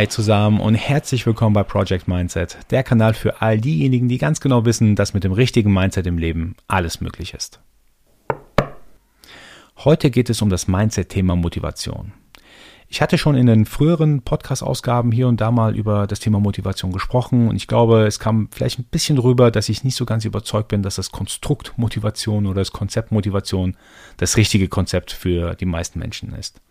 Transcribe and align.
Hi 0.00 0.08
zusammen 0.08 0.60
und 0.60 0.76
herzlich 0.76 1.26
willkommen 1.26 1.52
bei 1.52 1.62
Project 1.62 2.08
Mindset, 2.08 2.56
der 2.70 2.82
Kanal 2.82 3.12
für 3.12 3.42
all 3.42 3.60
diejenigen, 3.60 4.08
die 4.08 4.16
ganz 4.16 4.40
genau 4.40 4.64
wissen, 4.64 4.96
dass 4.96 5.12
mit 5.12 5.24
dem 5.24 5.32
richtigen 5.32 5.74
Mindset 5.74 6.06
im 6.06 6.16
Leben 6.16 6.56
alles 6.68 7.02
möglich 7.02 7.34
ist. 7.34 7.60
Heute 9.76 10.10
geht 10.10 10.30
es 10.30 10.40
um 10.40 10.48
das 10.48 10.68
Mindset-Thema 10.68 11.36
Motivation. 11.36 12.14
Ich 12.88 13.02
hatte 13.02 13.18
schon 13.18 13.34
in 13.36 13.44
den 13.44 13.66
früheren 13.66 14.22
Podcast-Ausgaben 14.22 15.12
hier 15.12 15.28
und 15.28 15.42
da 15.42 15.50
mal 15.50 15.76
über 15.76 16.06
das 16.06 16.20
Thema 16.20 16.40
Motivation 16.40 16.92
gesprochen 16.92 17.48
und 17.48 17.56
ich 17.56 17.66
glaube, 17.66 18.06
es 18.06 18.18
kam 18.18 18.48
vielleicht 18.52 18.78
ein 18.78 18.88
bisschen 18.90 19.18
rüber, 19.18 19.50
dass 19.50 19.68
ich 19.68 19.84
nicht 19.84 19.96
so 19.96 20.06
ganz 20.06 20.24
überzeugt 20.24 20.68
bin, 20.68 20.82
dass 20.82 20.94
das 20.94 21.12
Konstrukt 21.12 21.74
Motivation 21.76 22.46
oder 22.46 22.62
das 22.62 22.72
Konzept 22.72 23.12
Motivation 23.12 23.76
das 24.16 24.38
richtige 24.38 24.68
Konzept 24.68 25.12
für 25.12 25.56
die 25.56 25.66
meisten 25.66 25.98
Menschen 25.98 26.32
ist. 26.32 26.62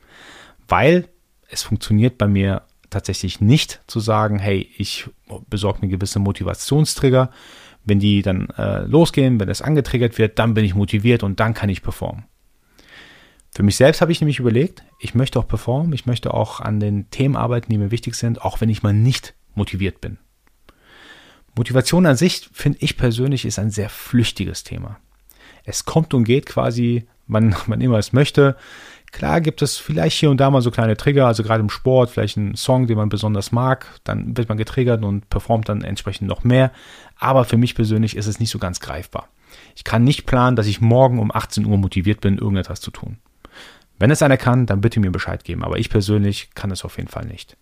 Weil 0.67 1.09
es 1.47 1.61
funktioniert 1.61 2.17
bei 2.17 2.27
mir 2.27 2.63
tatsächlich 2.89 3.41
nicht 3.41 3.81
zu 3.87 3.99
sagen, 3.99 4.39
hey, 4.39 4.69
ich 4.77 5.09
besorge 5.49 5.79
mir 5.81 5.87
gewisse 5.89 6.19
Motivationstrigger. 6.19 7.31
Wenn 7.85 7.99
die 7.99 8.21
dann 8.21 8.49
äh, 8.57 8.83
losgehen, 8.83 9.39
wenn 9.39 9.49
es 9.49 9.61
angetriggert 9.61 10.17
wird, 10.17 10.37
dann 10.37 10.53
bin 10.53 10.65
ich 10.65 10.75
motiviert 10.75 11.23
und 11.23 11.39
dann 11.39 11.53
kann 11.53 11.69
ich 11.69 11.81
performen. 11.81 12.25
Für 13.51 13.63
mich 13.63 13.77
selbst 13.77 14.01
habe 14.01 14.11
ich 14.11 14.21
nämlich 14.21 14.39
überlegt, 14.39 14.83
ich 14.99 15.15
möchte 15.15 15.39
auch 15.39 15.47
performen, 15.47 15.93
ich 15.93 16.05
möchte 16.05 16.33
auch 16.33 16.59
an 16.59 16.79
den 16.79 17.09
Themen 17.09 17.35
arbeiten, 17.35 17.71
die 17.71 17.77
mir 17.77 17.91
wichtig 17.91 18.15
sind, 18.15 18.41
auch 18.41 18.61
wenn 18.61 18.69
ich 18.69 18.83
mal 18.83 18.93
nicht 18.93 19.33
motiviert 19.55 20.01
bin. 20.01 20.17
Motivation 21.55 22.05
an 22.05 22.15
sich, 22.15 22.49
finde 22.53 22.79
ich 22.81 22.95
persönlich, 22.95 23.45
ist 23.45 23.59
ein 23.59 23.71
sehr 23.71 23.89
flüchtiges 23.89 24.63
Thema. 24.63 24.99
Es 25.63 25.85
kommt 25.85 26.13
und 26.13 26.23
geht 26.23 26.45
quasi, 26.45 27.07
wann 27.27 27.55
man 27.67 27.81
immer 27.81 27.97
es 27.97 28.13
möchte. 28.13 28.55
Klar 29.11 29.41
gibt 29.41 29.61
es 29.61 29.77
vielleicht 29.77 30.19
hier 30.19 30.29
und 30.29 30.37
da 30.37 30.51
mal 30.51 30.61
so 30.61 30.71
kleine 30.71 30.95
Trigger, 30.95 31.25
also 31.25 31.43
gerade 31.43 31.61
im 31.61 31.69
Sport, 31.69 32.11
vielleicht 32.11 32.37
ein 32.37 32.55
Song, 32.55 32.87
den 32.87 32.97
man 32.97 33.09
besonders 33.09 33.51
mag, 33.51 33.87
dann 34.03 34.37
wird 34.37 34.49
man 34.49 34.57
getriggert 34.57 35.03
und 35.03 35.29
performt 35.29 35.67
dann 35.67 35.81
entsprechend 35.81 36.27
noch 36.27 36.43
mehr. 36.43 36.71
Aber 37.17 37.43
für 37.43 37.57
mich 37.57 37.75
persönlich 37.75 38.15
ist 38.15 38.27
es 38.27 38.39
nicht 38.39 38.51
so 38.51 38.59
ganz 38.59 38.79
greifbar. 38.79 39.27
Ich 39.75 39.83
kann 39.83 40.03
nicht 40.03 40.25
planen, 40.25 40.55
dass 40.55 40.67
ich 40.67 40.79
morgen 40.79 41.19
um 41.19 41.31
18 41.33 41.65
Uhr 41.65 41.77
motiviert 41.77 42.21
bin, 42.21 42.37
irgendetwas 42.37 42.81
zu 42.81 42.91
tun. 42.91 43.17
Wenn 43.97 44.11
es 44.11 44.21
einer 44.21 44.37
kann, 44.37 44.65
dann 44.65 44.81
bitte 44.81 44.99
mir 44.99 45.11
Bescheid 45.11 45.43
geben. 45.43 45.63
Aber 45.63 45.77
ich 45.77 45.89
persönlich 45.89 46.51
kann 46.53 46.71
es 46.71 46.85
auf 46.85 46.97
jeden 46.97 47.09
Fall 47.09 47.25
nicht. 47.25 47.57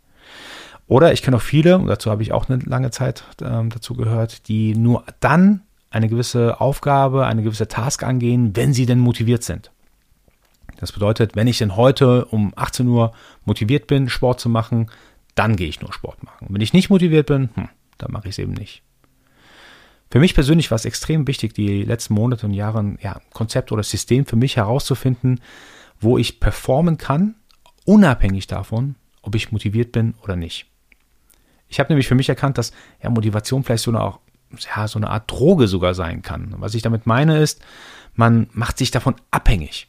Oder 0.88 1.12
ich 1.12 1.22
kenne 1.22 1.38
auch 1.38 1.42
viele, 1.42 1.78
und 1.78 1.88
dazu 1.88 2.12
habe 2.12 2.24
ich 2.24 2.32
auch 2.32 2.48
eine 2.50 2.60
lange 2.64 2.92
Zeit 2.92 3.24
ähm, 3.42 3.70
dazu 3.70 3.94
gehört, 3.94 4.48
die 4.48 4.76
nur 4.76 5.04
dann 5.20 5.62
eine 5.90 6.08
gewisse 6.08 6.62
Aufgabe, 6.62 7.26
eine 7.26 7.44
gewisse 7.44 7.68
Task 7.68 8.04
angehen, 8.04 8.56
wenn 8.56 8.74
sie 8.74 8.86
denn 8.86 9.00
motiviert 9.00 9.44
sind. 9.44 9.72
Das 10.78 10.92
bedeutet, 10.92 11.36
wenn 11.36 11.48
ich 11.48 11.58
denn 11.58 11.76
heute 11.76 12.26
um 12.26 12.54
18 12.56 12.88
Uhr 12.88 13.14
motiviert 13.46 13.88
bin, 13.88 14.10
Sport 14.10 14.40
zu 14.40 14.50
machen, 14.50 14.90
dann 15.36 15.56
gehe 15.56 15.68
ich 15.68 15.82
nur 15.82 15.94
Sport 15.94 16.24
machen. 16.24 16.48
Wenn 16.50 16.62
ich 16.62 16.74
nicht 16.74 16.90
motiviert 16.90 17.28
bin, 17.28 17.50
hm, 17.54 17.70
dann 17.98 18.12
mache 18.12 18.28
ich 18.28 18.36
es 18.36 18.40
eben 18.40 18.54
nicht. 18.54 18.84
Für 20.10 20.20
mich 20.20 20.34
persönlich 20.34 20.72
war 20.72 20.78
es 20.78 20.86
extrem 20.86 21.28
wichtig, 21.28 21.54
die 21.54 21.84
letzten 21.84 22.14
Monate 22.14 22.46
und 22.46 22.54
Jahre 22.54 22.96
ja, 23.02 23.20
Konzept 23.34 23.72
oder 23.72 23.84
System 23.84 24.26
für 24.26 24.38
mich 24.38 24.56
herauszufinden, 24.56 25.42
wo 26.00 26.18
ich 26.18 26.40
performen 26.40 26.98
kann, 26.98 27.36
unabhängig 27.86 28.48
davon, 28.48 28.96
ob 29.22 29.36
ich 29.36 29.52
motiviert 29.52 29.92
bin 29.92 30.14
oder 30.24 30.36
nicht. 30.36 30.68
Ich 31.68 31.80
habe 31.80 31.90
nämlich 31.90 32.08
für 32.08 32.16
mich 32.16 32.30
erkannt, 32.30 32.58
dass 32.58 32.72
ja, 33.04 33.10
Motivation 33.10 33.64
vielleicht 33.64 33.84
so 33.84 33.92
eine, 33.92 34.14
ja, 34.76 34.88
so 34.88 34.98
eine 34.98 35.10
Art 35.10 35.30
Droge 35.30 35.68
sogar 35.68 35.94
sein 35.94 36.22
kann. 36.22 36.56
Was 36.60 36.74
ich 36.74 36.82
damit 36.82 37.06
meine 37.06 37.40
ist, 37.40 37.62
man 38.16 38.48
macht 38.54 38.78
sich 38.78 38.92
davon 38.92 39.16
abhängig. 39.32 39.88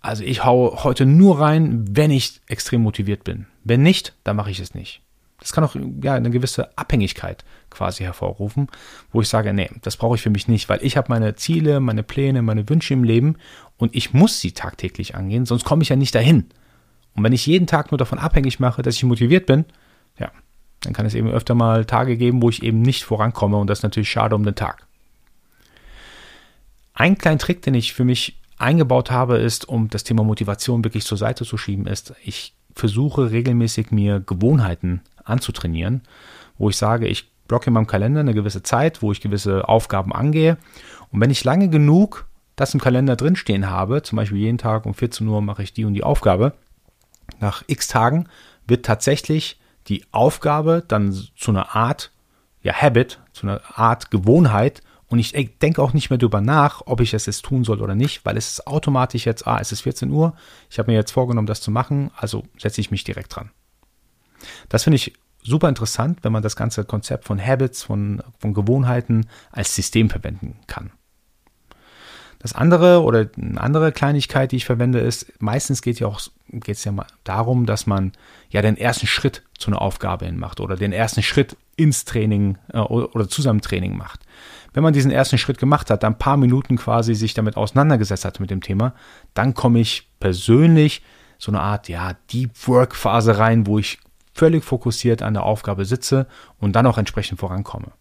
Also 0.00 0.24
ich 0.24 0.44
hau 0.44 0.82
heute 0.82 1.04
nur 1.04 1.40
rein, 1.40 1.84
wenn 1.90 2.10
ich 2.10 2.40
extrem 2.48 2.82
motiviert 2.82 3.24
bin. 3.24 3.46
Wenn 3.64 3.82
nicht, 3.82 4.14
dann 4.24 4.36
mache 4.36 4.50
ich 4.50 4.60
es 4.60 4.74
nicht. 4.74 5.02
Das 5.40 5.52
kann 5.52 5.64
auch 5.64 5.74
ja, 6.02 6.14
eine 6.14 6.30
gewisse 6.30 6.76
Abhängigkeit 6.76 7.44
quasi 7.70 8.04
hervorrufen, 8.04 8.68
wo 9.10 9.22
ich 9.22 9.28
sage, 9.28 9.52
nee, 9.54 9.70
das 9.82 9.96
brauche 9.96 10.16
ich 10.16 10.22
für 10.22 10.30
mich 10.30 10.48
nicht, 10.48 10.68
weil 10.68 10.80
ich 10.82 10.96
habe 10.96 11.08
meine 11.08 11.34
Ziele, 11.34 11.80
meine 11.80 12.02
Pläne, 12.02 12.42
meine 12.42 12.68
Wünsche 12.68 12.92
im 12.92 13.04
Leben 13.04 13.36
und 13.78 13.94
ich 13.94 14.12
muss 14.12 14.40
sie 14.40 14.52
tagtäglich 14.52 15.14
angehen, 15.14 15.46
sonst 15.46 15.64
komme 15.64 15.82
ich 15.82 15.88
ja 15.88 15.96
nicht 15.96 16.14
dahin. 16.14 16.50
Und 17.14 17.24
wenn 17.24 17.32
ich 17.32 17.46
jeden 17.46 17.66
Tag 17.66 17.90
nur 17.90 17.98
davon 17.98 18.18
abhängig 18.18 18.60
mache, 18.60 18.82
dass 18.82 18.96
ich 18.96 19.04
motiviert 19.04 19.46
bin, 19.46 19.64
ja, 20.18 20.30
dann 20.82 20.92
kann 20.92 21.06
es 21.06 21.14
eben 21.14 21.30
öfter 21.30 21.54
mal 21.54 21.86
Tage 21.86 22.16
geben, 22.18 22.42
wo 22.42 22.50
ich 22.50 22.62
eben 22.62 22.82
nicht 22.82 23.04
vorankomme 23.04 23.56
und 23.56 23.66
das 23.68 23.78
ist 23.80 23.82
natürlich 23.82 24.10
schade 24.10 24.34
um 24.34 24.44
den 24.44 24.54
Tag. 24.54 24.86
Ein 26.92 27.16
kleiner 27.16 27.38
Trick, 27.38 27.62
den 27.62 27.74
ich 27.74 27.94
für 27.94 28.04
mich 28.04 28.39
eingebaut 28.60 29.10
habe, 29.10 29.38
ist, 29.38 29.68
um 29.68 29.88
das 29.88 30.04
Thema 30.04 30.24
Motivation 30.24 30.84
wirklich 30.84 31.04
zur 31.04 31.18
Seite 31.18 31.44
zu 31.44 31.56
schieben, 31.56 31.86
ist, 31.86 32.14
ich 32.24 32.54
versuche 32.74 33.30
regelmäßig 33.30 33.90
mir 33.90 34.20
Gewohnheiten 34.20 35.00
anzutrainieren, 35.24 36.02
wo 36.58 36.70
ich 36.70 36.76
sage, 36.76 37.06
ich 37.06 37.30
blocke 37.48 37.66
in 37.66 37.72
meinem 37.72 37.86
Kalender 37.86 38.20
eine 38.20 38.34
gewisse 38.34 38.62
Zeit, 38.62 39.02
wo 39.02 39.12
ich 39.12 39.20
gewisse 39.20 39.68
Aufgaben 39.68 40.12
angehe. 40.12 40.56
Und 41.10 41.20
wenn 41.20 41.30
ich 41.30 41.44
lange 41.44 41.68
genug 41.68 42.26
das 42.56 42.74
im 42.74 42.80
Kalender 42.80 43.16
drinstehen 43.16 43.70
habe, 43.70 44.02
zum 44.02 44.16
Beispiel 44.16 44.38
jeden 44.38 44.58
Tag 44.58 44.84
um 44.84 44.92
14 44.92 45.26
Uhr 45.26 45.40
mache 45.40 45.62
ich 45.62 45.72
die 45.72 45.86
und 45.86 45.94
die 45.94 46.04
Aufgabe, 46.04 46.52
nach 47.40 47.64
x 47.66 47.88
Tagen 47.88 48.28
wird 48.66 48.84
tatsächlich 48.84 49.58
die 49.88 50.04
Aufgabe 50.12 50.84
dann 50.86 51.12
zu 51.36 51.50
einer 51.50 51.74
Art 51.74 52.10
ja, 52.62 52.74
Habit, 52.74 53.18
zu 53.32 53.46
einer 53.46 53.62
Art 53.74 54.10
Gewohnheit 54.10 54.82
und 55.10 55.18
ich 55.18 55.32
denke 55.60 55.82
auch 55.82 55.92
nicht 55.92 56.08
mehr 56.08 56.18
darüber 56.18 56.40
nach, 56.40 56.82
ob 56.86 57.00
ich 57.00 57.12
es 57.12 57.26
jetzt 57.26 57.44
tun 57.44 57.64
soll 57.64 57.82
oder 57.82 57.96
nicht, 57.96 58.24
weil 58.24 58.36
es 58.36 58.52
ist 58.52 58.66
automatisch 58.66 59.26
jetzt, 59.26 59.46
ah, 59.46 59.58
es 59.60 59.72
ist 59.72 59.80
14 59.80 60.10
Uhr, 60.10 60.34
ich 60.70 60.78
habe 60.78 60.90
mir 60.90 60.96
jetzt 60.96 61.10
vorgenommen, 61.10 61.48
das 61.48 61.60
zu 61.60 61.72
machen, 61.72 62.10
also 62.16 62.44
setze 62.56 62.80
ich 62.80 62.92
mich 62.92 63.02
direkt 63.02 63.34
dran. 63.34 63.50
Das 64.68 64.84
finde 64.84 64.96
ich 64.96 65.12
super 65.42 65.68
interessant, 65.68 66.20
wenn 66.22 66.32
man 66.32 66.44
das 66.44 66.54
ganze 66.54 66.84
Konzept 66.84 67.24
von 67.24 67.44
Habits, 67.44 67.82
von, 67.82 68.22
von 68.38 68.54
Gewohnheiten 68.54 69.26
als 69.50 69.74
System 69.74 70.10
verwenden 70.10 70.58
kann. 70.68 70.92
Das 72.40 72.54
andere 72.54 73.02
oder 73.02 73.28
eine 73.36 73.60
andere 73.60 73.92
Kleinigkeit, 73.92 74.50
die 74.50 74.56
ich 74.56 74.64
verwende, 74.64 74.98
ist, 74.98 75.30
meistens 75.40 75.82
geht 75.82 76.00
ja 76.00 76.06
auch, 76.06 76.20
geht 76.48 76.76
es 76.76 76.84
ja 76.84 76.90
mal 76.90 77.06
darum, 77.22 77.66
dass 77.66 77.86
man 77.86 78.12
ja 78.48 78.62
den 78.62 78.78
ersten 78.78 79.06
Schritt 79.06 79.42
zu 79.58 79.70
einer 79.70 79.82
Aufgabe 79.82 80.24
hin 80.24 80.38
macht 80.38 80.58
oder 80.58 80.74
den 80.74 80.92
ersten 80.92 81.22
Schritt 81.22 81.58
ins 81.76 82.06
Training 82.06 82.56
äh, 82.72 82.78
oder 82.78 83.28
zusammen 83.28 83.60
Training 83.60 83.96
macht. 83.96 84.20
Wenn 84.72 84.82
man 84.82 84.94
diesen 84.94 85.10
ersten 85.10 85.36
Schritt 85.36 85.58
gemacht 85.58 85.90
hat, 85.90 86.02
dann 86.02 86.14
ein 86.14 86.18
paar 86.18 86.38
Minuten 86.38 86.76
quasi 86.76 87.14
sich 87.14 87.34
damit 87.34 87.58
auseinandergesetzt 87.58 88.24
hat 88.24 88.40
mit 88.40 88.50
dem 88.50 88.62
Thema, 88.62 88.94
dann 89.34 89.52
komme 89.52 89.80
ich 89.80 90.08
persönlich 90.18 91.02
so 91.36 91.50
eine 91.52 91.60
Art, 91.60 91.88
ja, 91.90 92.14
Deep 92.32 92.52
Work 92.68 92.96
Phase 92.96 93.38
rein, 93.38 93.66
wo 93.66 93.78
ich 93.78 93.98
völlig 94.34 94.64
fokussiert 94.64 95.20
an 95.20 95.34
der 95.34 95.42
Aufgabe 95.42 95.84
sitze 95.84 96.26
und 96.58 96.74
dann 96.74 96.86
auch 96.86 96.96
entsprechend 96.96 97.38
vorankomme. 97.38 97.92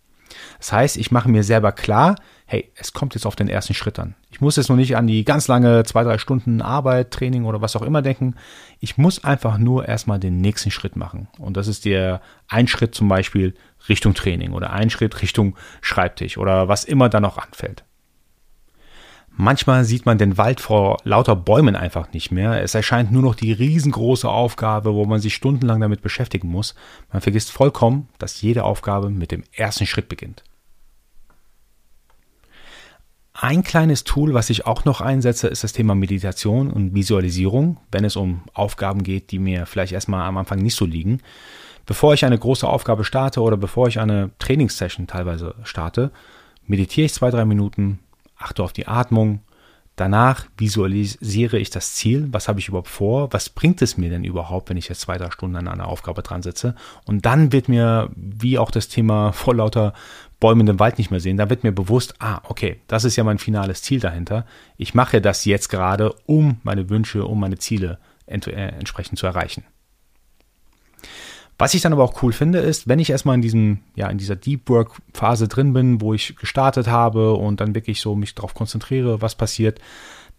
Das 0.60 0.72
heißt, 0.72 0.98
ich 0.98 1.12
mache 1.12 1.30
mir 1.30 1.44
selber 1.44 1.72
klar, 1.72 2.16
hey, 2.52 2.72
es 2.76 2.94
kommt 2.94 3.14
jetzt 3.14 3.28
auf 3.28 3.36
den 3.36 3.48
ersten 3.48 3.76
Schritt 3.76 4.00
an. 4.00 4.16
Ich 4.32 4.42
muss 4.42 4.56
jetzt 4.56 4.70
noch 4.70 4.76
nicht 4.76 4.98
an 4.98 5.06
die 5.06 5.24
ganz 5.24 5.48
lange 5.48 5.84
zwei, 5.84 6.04
drei 6.04 6.18
Stunden 6.18 6.64
Arbeit, 6.64 7.12
Training 7.12 7.46
oder 7.46 7.62
was 7.62 7.76
auch 7.76 7.84
immer 7.84 8.02
denken. 8.02 8.34
Ich 8.80 8.98
muss 8.98 9.24
einfach 9.24 9.60
nur 9.60 9.88
erstmal 9.88 10.20
den 10.20 10.42
nächsten 10.42 10.72
Schritt 10.72 10.96
machen. 10.96 11.28
Und 11.38 11.58
das 11.58 11.68
ist 11.68 11.86
der 11.86 12.22
ein 12.48 12.68
Schritt 12.68 12.96
zum 12.96 13.08
Beispiel 13.08 13.54
Richtung 13.88 14.16
Training 14.16 14.54
oder 14.54 14.72
ein 14.72 14.90
Schritt 14.90 15.22
Richtung 15.22 15.56
Schreibtisch 15.82 16.40
oder 16.40 16.68
was 16.68 16.86
immer 16.86 17.08
da 17.08 17.20
noch 17.20 17.38
anfällt. 17.38 17.84
Manchmal 19.30 19.86
sieht 19.86 20.08
man 20.08 20.18
den 20.18 20.40
Wald 20.40 20.60
vor 20.60 20.98
lauter 21.04 21.36
Bäumen 21.36 21.76
einfach 21.76 22.12
nicht 22.14 22.32
mehr. 22.32 22.64
Es 22.64 22.74
erscheint 22.74 23.12
nur 23.12 23.22
noch 23.22 23.36
die 23.36 23.54
riesengroße 23.54 24.28
Aufgabe, 24.28 24.96
wo 24.96 25.06
man 25.06 25.20
sich 25.20 25.36
stundenlang 25.36 25.80
damit 25.82 26.02
beschäftigen 26.02 26.48
muss. 26.48 26.74
Man 27.14 27.22
vergisst 27.22 27.52
vollkommen, 27.52 28.10
dass 28.18 28.42
jede 28.42 28.64
Aufgabe 28.64 29.12
mit 29.12 29.32
dem 29.32 29.44
ersten 29.52 29.86
Schritt 29.86 30.10
beginnt. 30.10 30.44
Ein 33.42 33.64
kleines 33.64 34.04
Tool, 34.04 34.34
was 34.34 34.50
ich 34.50 34.66
auch 34.66 34.84
noch 34.84 35.00
einsetze, 35.00 35.48
ist 35.48 35.64
das 35.64 35.72
Thema 35.72 35.96
Meditation 35.96 36.70
und 36.70 36.94
Visualisierung, 36.94 37.78
wenn 37.90 38.04
es 38.04 38.18
um 38.18 38.42
Aufgaben 38.54 39.02
geht, 39.02 39.32
die 39.32 39.40
mir 39.40 39.66
vielleicht 39.66 39.94
erstmal 39.94 40.28
am 40.28 40.36
Anfang 40.36 40.60
nicht 40.60 40.76
so 40.76 40.84
liegen. 40.84 41.22
Bevor 41.86 42.14
ich 42.14 42.26
eine 42.26 42.38
große 42.38 42.68
Aufgabe 42.68 43.06
starte 43.06 43.42
oder 43.42 43.56
bevor 43.56 43.88
ich 43.88 43.98
eine 44.02 44.32
Trainingssession 44.40 45.08
teilweise 45.08 45.56
starte, 45.64 46.12
meditiere 46.68 47.06
ich 47.06 47.14
zwei, 47.14 47.32
drei 47.32 47.46
Minuten, 47.46 48.00
achte 48.38 48.62
auf 48.62 48.74
die 48.74 48.88
Atmung. 48.90 49.40
Danach 49.96 50.46
visualisiere 50.58 51.60
ich 51.60 51.70
das 51.70 51.94
Ziel. 51.94 52.28
Was 52.32 52.50
habe 52.50 52.60
ich 52.60 52.68
überhaupt 52.68 52.90
vor? 52.90 53.32
Was 53.32 53.50
bringt 53.50 53.82
es 53.82 53.96
mir 53.96 54.10
denn 54.10 54.26
überhaupt, 54.26 54.70
wenn 54.70 54.78
ich 54.78 54.90
jetzt 54.90 55.02
zwei, 55.02 55.18
drei 55.18 55.32
Stunden 55.32 55.56
an 55.56 55.70
einer 55.70 55.88
Aufgabe 55.88 56.24
dran 56.24 56.42
sitze? 56.42 56.76
Und 57.06 57.26
dann 57.26 57.54
wird 57.54 57.70
mir, 57.70 58.10
wie 58.18 58.58
auch 58.58 58.72
das 58.72 58.90
Thema 58.90 59.32
vor 59.34 59.56
lauter 59.56 59.94
Bäumen 60.40 60.68
im 60.68 60.80
Wald 60.80 60.98
nicht 60.98 61.12
mehr 61.12 61.20
sehen, 61.20 61.38
da 61.38 61.50
wird 61.50 61.64
mir 61.64 61.72
bewusst, 61.72 62.16
ah, 62.20 62.42
okay, 62.46 62.80
das 62.88 63.04
ist 63.04 63.16
ja 63.16 63.24
mein 63.24 63.40
finales 63.40 63.82
Ziel 63.82 64.00
dahinter. 64.00 64.46
Ich 64.78 64.94
mache 64.94 65.20
das 65.20 65.44
jetzt 65.46 65.68
gerade, 65.70 66.14
um 66.26 66.62
meine 66.64 66.90
Wünsche, 66.90 67.26
um 67.26 67.40
meine 67.40 67.58
Ziele 67.58 68.00
äh, 68.26 68.34
entsprechend 68.34 69.20
zu 69.20 69.28
erreichen. 69.28 69.64
Was 71.58 71.74
ich 71.74 71.82
dann 71.82 71.92
aber 71.92 72.06
auch 72.06 72.24
cool 72.24 72.32
finde, 72.32 72.60
ist, 72.60 72.88
wenn 72.88 73.00
ich 73.00 73.10
erstmal 73.10 73.36
in 73.36 73.42
diesem, 73.42 73.80
ja, 73.96 74.08
in 74.10 74.18
dieser 74.18 74.38
Deep 74.38 74.70
Work 74.70 75.02
Phase 75.14 75.50
drin 75.50 75.74
bin, 75.74 76.00
wo 76.00 76.14
ich 76.14 76.38
gestartet 76.38 76.88
habe 76.88 77.34
und 77.34 77.60
dann 77.60 77.76
wirklich 77.76 78.00
so 78.00 78.16
mich 78.16 78.34
darauf 78.34 78.54
konzentriere, 78.54 79.22
was 79.22 79.36
passiert, 79.36 79.82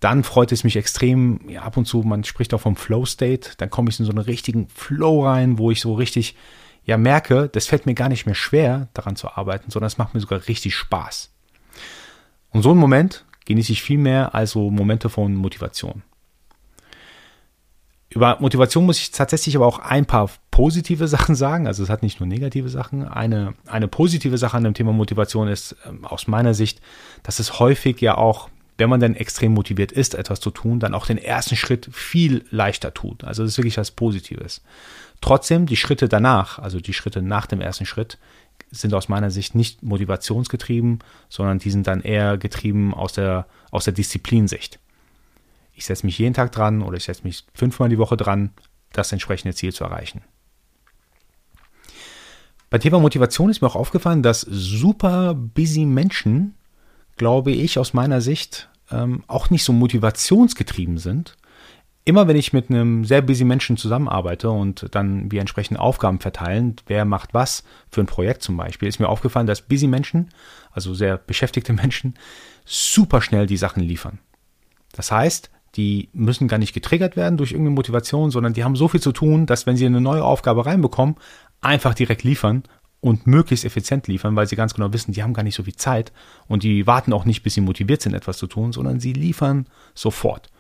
Dann 0.01 0.25
freut 0.25 0.51
es 0.51 0.65
mich 0.65 0.77
extrem, 0.77 1.41
ja, 1.49 1.63
ab 1.63 1.77
und 1.77 1.85
zu, 1.85 1.99
man 2.03 2.25
spricht 2.25 2.55
auch 2.55 2.61
vom 2.63 2.75
Flow 2.75 3.05
State, 3.05 3.51
dann 3.59 3.69
komme 3.69 3.91
ich 3.91 4.01
in 4.01 4.07
so 4.07 4.13
einen 4.13 4.19
richtigen 4.19 4.67
Flow 4.69 5.27
rein, 5.27 5.59
wo 5.59 5.71
ich 5.71 5.83
so 5.83 5.93
richtig 5.93 6.37
ja 6.91 6.99
merke, 6.99 7.49
das 7.49 7.69
fällt 7.69 7.87
mir 7.87 7.95
gar 7.95 8.09
nicht 8.09 8.27
mehr 8.27 8.35
schwer, 8.35 8.89
daran 8.95 9.15
zu 9.15 9.31
arbeiten, 9.31 9.71
sondern 9.71 9.87
es 9.87 9.97
macht 9.97 10.13
mir 10.13 10.21
sogar 10.21 10.49
richtig 10.49 10.75
Spaß. 10.75 11.31
Und 12.51 12.63
so 12.63 12.71
einen 12.71 12.81
Moment 12.81 13.25
genieße 13.47 13.71
ich 13.71 13.81
viel 13.81 13.99
mehr 13.99 14.35
als 14.35 14.51
so 14.51 14.73
Momente 14.73 15.09
von 15.09 15.37
Motivation. 15.37 16.03
Über 18.09 18.39
Motivation 18.41 18.87
muss 18.87 18.99
ich 18.99 19.13
tatsächlich 19.13 19.55
aber 19.55 19.69
auch 19.69 19.79
ein 19.79 20.05
paar 20.05 20.31
positive 20.51 21.07
Sachen 21.15 21.37
sagen. 21.37 21.69
Also 21.69 21.85
es 21.85 21.91
hat 21.91 22.03
nicht 22.03 22.19
nur 22.19 22.27
negative 22.27 22.69
Sachen. 22.69 23.07
Eine, 23.07 23.55
eine 23.67 23.87
positive 23.87 24.37
Sache 24.37 24.57
an 24.57 24.65
dem 24.65 24.75
Thema 24.75 24.93
Motivation 24.93 25.47
ist 25.47 25.77
ähm, 25.87 26.05
aus 26.05 26.27
meiner 26.27 26.55
Sicht, 26.55 26.81
dass 27.23 27.39
es 27.39 27.61
häufig 27.61 28.01
ja 28.01 28.19
auch, 28.19 28.49
wenn 28.81 28.91
man 28.91 28.99
dann 28.99 29.15
extrem 29.15 29.53
motiviert 29.53 29.93
ist, 29.93 30.15
etwas 30.15 30.41
zu 30.41 30.51
tun, 30.51 30.81
dann 30.81 30.95
auch 30.95 31.07
den 31.07 31.19
ersten 31.19 31.55
Schritt 31.55 31.89
viel 31.93 32.45
leichter 32.51 32.93
tut. 32.95 33.23
Also 33.23 33.43
das 33.43 33.53
ist 33.53 33.59
wirklich 33.59 33.77
was 33.77 33.91
Positives. 33.91 34.63
Trotzdem, 35.21 35.67
die 35.67 35.77
Schritte 35.77 36.09
danach, 36.09 36.59
also 36.59 36.81
die 36.81 36.95
Schritte 36.95 37.21
nach 37.21 37.47
dem 37.47 37.61
ersten 37.61 37.85
Schritt, 37.85 38.19
sind 38.71 38.95
aus 38.95 39.09
meiner 39.09 39.31
Sicht 39.31 39.55
nicht 39.55 39.83
motivationsgetrieben, 39.83 41.01
sondern 41.29 41.59
die 41.59 41.71
sind 41.71 41.87
dann 41.87 42.01
eher 42.01 42.39
getrieben 42.39 42.95
aus 42.95 43.13
der, 43.13 43.47
aus 43.71 43.85
der 43.85 43.93
Disziplinsicht. 43.93 44.79
Ich 45.75 45.85
setze 45.85 46.07
mich 46.07 46.19
jeden 46.19 46.35
Tag 46.35 46.53
dran 46.53 46.83
oder 46.83 46.97
ich 46.97 47.05
setze 47.05 47.25
mich 47.25 47.45
fünfmal 47.55 47.91
die 47.91 47.99
Woche 47.99 48.17
dran, 48.17 48.51
das 48.93 49.13
entsprechende 49.13 49.55
Ziel 49.55 49.73
zu 49.73 49.85
erreichen. 49.85 50.23
Bei 52.71 52.79
Thema 52.79 53.01
Motivation 53.01 53.51
ist 53.51 53.61
mir 53.61 53.67
auch 53.69 53.77
aufgefallen, 53.77 54.23
dass 54.23 54.41
super 54.43 55.35
busy 55.35 55.85
Menschen, 55.85 56.55
glaube 57.21 57.51
ich, 57.51 57.79
aus 57.79 57.93
meiner 57.93 58.23
Sicht 58.23 58.71
ähm, 58.91 59.25
auch 59.27 59.51
nicht 59.51 59.63
so 59.63 59.75
motivationsgetrieben 59.75 60.97
sind, 60.97 61.37
immer 62.07 62.27
wenn 62.29 62.37
ich 62.37 62.55
mit 62.55 62.71
einem 62.71 63.05
sehr 63.05 63.21
busy 63.21 63.45
Menschen 63.45 63.77
zusammenarbeite 63.77 64.49
und 64.49 64.87
dann 64.93 65.31
wir 65.31 65.43
entsprechend 65.43 65.79
Aufgaben 65.79 66.19
verteilen, 66.19 66.77
wer 66.87 67.05
macht 67.05 67.35
was 67.35 67.63
für 67.91 68.01
ein 68.01 68.07
Projekt 68.07 68.43
zum 68.43 68.57
Beispiel, 68.57 68.89
ist 68.89 69.01
mir 69.01 69.11
aufgefallen, 69.11 69.47
dass 69.47 69.61
busy 69.61 69.87
Menschen, 69.87 70.31
also 70.73 70.95
sehr 70.95 71.19
beschäftigte 71.19 71.73
Menschen, 71.75 72.15
super 72.65 73.21
schnell 73.21 73.47
die 73.47 73.59
Sachen 73.59 73.83
liefern. 73.83 74.19
Das 74.93 75.13
heißt, 75.13 75.51
die 75.77 76.09
müssen 76.15 76.49
gar 76.49 76.57
nicht 76.57 76.73
getriggert 76.73 77.17
werden 77.17 77.37
durch 77.37 77.53
irgendeine 77.53 77.75
Motivation, 77.75 78.31
sondern 78.31 78.55
die 78.55 78.65
haben 78.65 78.77
so 78.77 78.89
viel 78.89 79.03
zu 79.03 79.13
tun, 79.13 79.45
dass 79.45 79.67
wenn 79.67 79.77
sie 79.77 79.85
eine 79.85 80.01
neue 80.01 80.25
Aufgabe 80.25 80.65
reinbekommen, 80.65 81.17
einfach 81.61 81.93
direkt 81.93 82.23
liefern 82.23 82.63
und 83.01 83.27
möglichst 83.27 83.65
effizient 83.65 84.07
liefern, 84.09 84.37
weil 84.37 84.47
sie 84.47 84.57
ganz 84.57 84.75
genau 84.75 84.93
wissen, 84.93 85.13
die 85.13 85.23
haben 85.23 85.35
gar 85.35 85.43
nicht 85.43 85.55
so 85.55 85.63
viel 85.63 85.77
Zeit 85.77 86.13
und 86.49 86.63
die 86.63 86.87
warten 86.87 87.13
auch 87.13 87.25
nicht, 87.25 87.43
bis 87.43 87.55
sie 87.55 87.61
motiviert 87.61 88.03
sind, 88.03 88.15
etwas 88.15 88.37
zu 88.37 88.47
tun, 88.47 88.73
sondern 88.73 89.01
sie 89.01 89.13
liefern 89.13 89.67
sofort. 89.95 90.51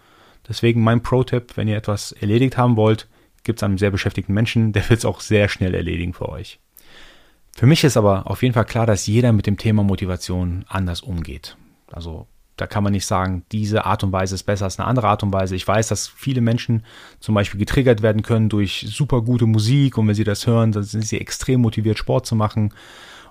Deswegen 0.48 0.82
mein 0.82 1.02
Pro-Tipp, 1.02 1.56
wenn 1.56 1.68
ihr 1.68 1.76
etwas 1.76 2.12
erledigt 2.12 2.56
haben 2.56 2.76
wollt, 2.76 3.08
gibt 3.44 3.58
es 3.58 3.62
einen 3.62 3.78
sehr 3.78 3.90
beschäftigten 3.90 4.32
Menschen, 4.32 4.72
der 4.72 4.88
wird 4.88 5.00
es 5.00 5.04
auch 5.04 5.20
sehr 5.20 5.48
schnell 5.48 5.74
erledigen 5.74 6.14
für 6.14 6.28
euch. 6.28 6.58
Für 7.52 7.66
mich 7.66 7.84
ist 7.84 7.96
aber 7.96 8.30
auf 8.30 8.42
jeden 8.42 8.54
Fall 8.54 8.64
klar, 8.64 8.86
dass 8.86 9.06
jeder 9.06 9.32
mit 9.32 9.46
dem 9.46 9.58
Thema 9.58 9.82
Motivation 9.82 10.64
anders 10.68 11.02
umgeht. 11.02 11.56
Also 11.92 12.26
da 12.60 12.66
kann 12.66 12.84
man 12.84 12.92
nicht 12.92 13.06
sagen, 13.06 13.44
diese 13.52 13.86
Art 13.86 14.04
und 14.04 14.12
Weise 14.12 14.34
ist 14.34 14.42
besser 14.44 14.66
als 14.66 14.78
eine 14.78 14.86
andere 14.86 15.08
Art 15.08 15.22
und 15.22 15.32
Weise. 15.32 15.56
Ich 15.56 15.66
weiß, 15.66 15.88
dass 15.88 16.08
viele 16.08 16.40
Menschen 16.40 16.84
zum 17.18 17.34
Beispiel 17.34 17.58
getriggert 17.58 18.02
werden 18.02 18.22
können 18.22 18.48
durch 18.48 18.86
super 18.88 19.22
gute 19.22 19.46
Musik 19.46 19.96
und 19.96 20.08
wenn 20.08 20.14
sie 20.14 20.24
das 20.24 20.46
hören, 20.46 20.72
dann 20.72 20.82
sind 20.82 21.06
sie 21.06 21.20
extrem 21.20 21.62
motiviert, 21.62 21.98
Sport 21.98 22.26
zu 22.26 22.34
machen. 22.34 22.74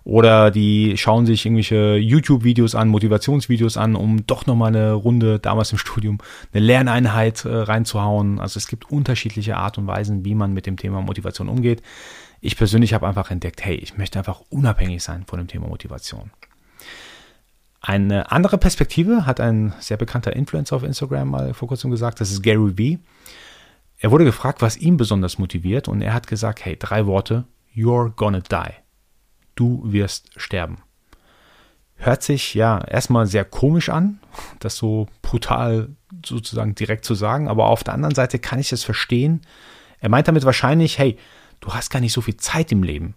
Oder 0.03 0.49
die 0.49 0.97
schauen 0.97 1.25
sich 1.25 1.45
irgendwelche 1.45 1.97
YouTube-Videos 1.97 2.73
an, 2.73 2.87
Motivationsvideos 2.87 3.77
an, 3.77 3.95
um 3.95 4.25
doch 4.25 4.45
nochmal 4.45 4.69
eine 4.69 4.93
Runde, 4.93 5.39
damals 5.39 5.71
im 5.71 5.77
Studium, 5.77 6.19
eine 6.53 6.65
Lerneinheit 6.65 7.45
äh, 7.45 7.49
reinzuhauen. 7.49 8.39
Also 8.39 8.57
es 8.57 8.67
gibt 8.67 8.89
unterschiedliche 8.89 9.57
Art 9.57 9.77
und 9.77 9.87
Weisen, 9.87 10.25
wie 10.25 10.35
man 10.35 10.53
mit 10.53 10.65
dem 10.65 10.77
Thema 10.77 11.01
Motivation 11.01 11.49
umgeht. 11.49 11.83
Ich 12.41 12.57
persönlich 12.57 12.93
habe 12.93 13.07
einfach 13.07 13.29
entdeckt, 13.29 13.63
hey, 13.63 13.75
ich 13.75 13.97
möchte 13.97 14.17
einfach 14.17 14.41
unabhängig 14.49 15.03
sein 15.03 15.25
von 15.27 15.37
dem 15.37 15.47
Thema 15.47 15.67
Motivation. 15.67 16.31
Eine 17.81 18.31
andere 18.31 18.57
Perspektive 18.57 19.25
hat 19.25 19.39
ein 19.39 19.73
sehr 19.79 19.97
bekannter 19.97 20.35
Influencer 20.35 20.75
auf 20.75 20.83
Instagram 20.83 21.29
mal 21.29 21.53
vor 21.53 21.67
kurzem 21.67 21.91
gesagt, 21.91 22.19
das 22.19 22.31
ist 22.31 22.43
Gary 22.43 22.77
Vee. 22.77 22.99
Er 23.97 24.11
wurde 24.11 24.25
gefragt, 24.25 24.61
was 24.61 24.77
ihn 24.77 24.97
besonders 24.97 25.37
motiviert 25.37 25.87
und 25.87 26.01
er 26.01 26.13
hat 26.13 26.27
gesagt, 26.27 26.63
hey, 26.65 26.77
drei 26.77 27.05
Worte, 27.05 27.45
you're 27.75 28.13
gonna 28.15 28.41
die 28.41 28.73
du 29.59 29.81
wirst 29.83 30.29
sterben. 30.37 30.77
Hört 31.95 32.23
sich 32.23 32.53
ja 32.53 32.79
erstmal 32.79 33.25
sehr 33.25 33.43
komisch 33.43 33.89
an, 33.89 34.19
das 34.59 34.77
so 34.77 35.07
brutal 35.21 35.89
sozusagen 36.25 36.73
direkt 36.75 37.03
zu 37.03 37.13
sagen, 37.13 37.49
aber 37.49 37.65
auf 37.65 37.83
der 37.83 37.93
anderen 37.93 38.15
Seite 38.15 38.39
kann 38.39 38.59
ich 38.59 38.71
es 38.71 38.85
verstehen. 38.85 39.41
Er 39.99 40.07
meint 40.07 40.29
damit 40.29 40.45
wahrscheinlich, 40.45 40.97
hey, 40.97 41.17
du 41.59 41.73
hast 41.73 41.89
gar 41.89 41.99
nicht 41.99 42.13
so 42.13 42.21
viel 42.21 42.37
Zeit 42.37 42.71
im 42.71 42.83
Leben, 42.83 43.15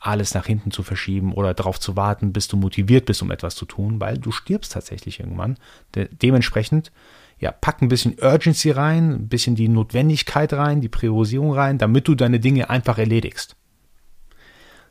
alles 0.00 0.34
nach 0.34 0.46
hinten 0.46 0.70
zu 0.70 0.82
verschieben 0.82 1.32
oder 1.32 1.54
darauf 1.54 1.80
zu 1.80 1.96
warten, 1.96 2.32
bis 2.32 2.48
du 2.48 2.56
motiviert 2.56 3.06
bist, 3.06 3.22
um 3.22 3.30
etwas 3.30 3.56
zu 3.56 3.64
tun, 3.64 4.00
weil 4.00 4.18
du 4.18 4.30
stirbst 4.30 4.72
tatsächlich 4.72 5.20
irgendwann. 5.20 5.56
De 5.94 6.08
dementsprechend, 6.10 6.92
ja, 7.38 7.50
pack 7.50 7.82
ein 7.82 7.88
bisschen 7.88 8.16
Urgency 8.20 8.70
rein, 8.70 9.12
ein 9.12 9.28
bisschen 9.28 9.56
die 9.56 9.68
Notwendigkeit 9.68 10.52
rein, 10.52 10.80
die 10.80 10.88
Priorisierung 10.88 11.52
rein, 11.52 11.78
damit 11.78 12.06
du 12.06 12.14
deine 12.14 12.40
Dinge 12.40 12.70
einfach 12.70 12.98
erledigst. 12.98 13.56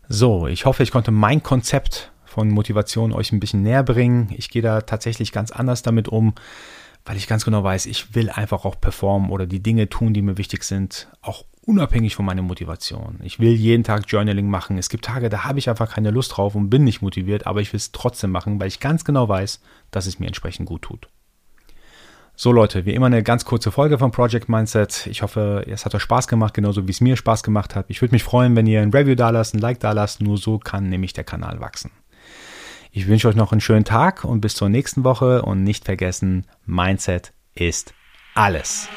So, 0.09 0.48
ich 0.48 0.65
hoffe, 0.65 0.83
ich 0.83 0.92
konnte 0.92 1.12
mein 1.12 1.44
Konzept 1.44 2.12
von 2.25 2.50
Motivation 2.50 3.13
euch 3.13 3.31
ein 3.31 3.39
bisschen 3.39 3.63
näher 3.63 3.83
bringen. 3.83 4.33
Ich 4.38 4.50
gehe 4.50 4.62
da 4.62 4.81
tatsächlich 4.81 5.31
ganz 5.31 5.51
anders 5.51 5.81
damit 5.81 6.07
um, 6.07 6.33
weil 7.06 7.18
ich 7.18 7.27
ganz 7.27 7.44
genau 7.44 7.63
weiß, 7.63 7.86
ich 7.86 8.15
will 8.15 8.30
einfach 8.30 8.63
auch 8.63 8.80
performen 8.80 9.31
oder 9.31 9.45
die 9.45 9.62
Dinge 9.63 9.89
tun, 9.89 10.13
die 10.13 10.21
mir 10.21 10.38
wichtig 10.38 10.63
sind, 10.63 11.09
auch 11.21 11.45
unabhängig 11.67 12.15
von 12.15 12.25
meiner 12.25 12.41
Motivation. 12.41 13.19
Ich 13.23 13.39
will 13.39 13.51
jeden 13.51 13.83
Tag 13.83 14.05
Journaling 14.07 14.49
machen. 14.49 14.77
Es 14.77 14.89
gibt 14.89 15.05
Tage, 15.05 15.29
da 15.29 15.43
habe 15.43 15.59
ich 15.59 15.69
einfach 15.69 15.91
keine 15.93 16.11
Lust 16.11 16.35
drauf 16.35 16.55
und 16.55 16.69
bin 16.69 16.85
nicht 16.85 17.01
motiviert, 17.01 17.45
aber 17.45 17.61
ich 17.61 17.73
will 17.73 17.77
es 17.77 17.91
trotzdem 17.91 18.31
machen, 18.31 18.59
weil 18.59 18.69
ich 18.69 18.79
ganz 18.79 19.03
genau 19.03 19.27
weiß, 19.27 19.61
dass 19.91 20.07
es 20.07 20.17
mir 20.17 20.27
entsprechend 20.27 20.67
gut 20.67 20.83
tut. 20.83 21.09
So 22.35 22.51
Leute, 22.51 22.85
wie 22.85 22.93
immer 22.93 23.07
eine 23.07 23.21
ganz 23.21 23.45
kurze 23.45 23.71
Folge 23.71 23.97
von 23.97 24.11
Project 24.11 24.47
Mindset. 24.47 25.07
Ich 25.07 25.23
hoffe, 25.23 25.65
es 25.67 25.85
hat 25.85 25.93
euch 25.93 26.03
Spaß 26.03 26.27
gemacht, 26.27 26.53
genauso 26.53 26.87
wie 26.87 26.91
es 26.91 27.01
mir 27.01 27.17
Spaß 27.17 27.43
gemacht 27.43 27.75
hat. 27.75 27.87
Ich 27.89 28.01
würde 28.01 28.15
mich 28.15 28.23
freuen, 28.23 28.55
wenn 28.55 28.67
ihr 28.67 28.81
ein 28.81 28.91
Review 28.91 29.15
da 29.15 29.31
lasst, 29.31 29.53
ein 29.53 29.59
Like 29.59 29.79
da 29.79 29.91
lasst. 29.91 30.21
Nur 30.21 30.37
so 30.37 30.59
kann 30.59 30.87
nämlich 30.87 31.13
der 31.13 31.23
Kanal 31.23 31.59
wachsen. 31.59 31.92
Ich 32.92 33.07
wünsche 33.07 33.27
euch 33.27 33.35
noch 33.35 33.51
einen 33.51 33.61
schönen 33.61 33.85
Tag 33.85 34.23
und 34.23 34.39
bis 34.39 34.56
zur 34.56 34.69
nächsten 34.69 35.03
Woche 35.03 35.42
und 35.42 35.63
nicht 35.63 35.85
vergessen, 35.85 36.45
Mindset 36.65 37.33
ist 37.56 37.94
alles. 38.35 38.87